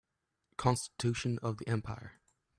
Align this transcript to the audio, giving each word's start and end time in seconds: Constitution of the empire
Constitution 0.57 1.37
of 1.43 1.57
the 1.57 1.67
empire 1.69 2.13